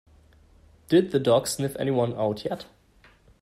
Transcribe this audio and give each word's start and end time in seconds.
Did 0.89 1.11
the 1.11 1.19
dog 1.19 1.45
sniff 1.45 1.75
anyone 1.77 2.15
out 2.17 2.43
yet? 2.43 2.65